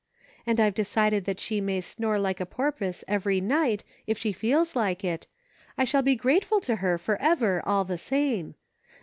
[0.47, 4.75] And I've decided that she may snore like a porpoise every night, if she feels
[4.75, 5.27] like it;
[5.77, 8.55] I shall be grateful to her, for ever, all the same.